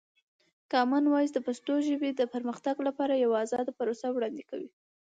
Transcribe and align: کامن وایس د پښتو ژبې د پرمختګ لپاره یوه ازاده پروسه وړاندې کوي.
کامن 0.71 1.03
وایس 1.09 1.31
د 1.33 1.39
پښتو 1.47 1.73
ژبې 1.87 2.09
د 2.13 2.21
پرمختګ 2.33 2.75
لپاره 2.87 3.13
یوه 3.23 3.37
ازاده 3.45 3.71
پروسه 3.79 4.05
وړاندې 4.11 4.43
کوي. 4.49 4.69